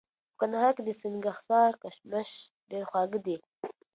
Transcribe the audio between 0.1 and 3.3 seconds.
په کندهار کي د سنګحصار کشمش ډېر خواږه